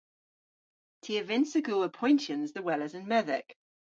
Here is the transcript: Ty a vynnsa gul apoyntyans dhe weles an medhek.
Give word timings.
Ty 1.03 1.13
a 1.21 1.23
vynnsa 1.29 1.61
gul 1.65 1.85
apoyntyans 1.89 2.49
dhe 2.53 2.61
weles 2.65 2.93
an 2.97 3.05
medhek. 3.11 3.47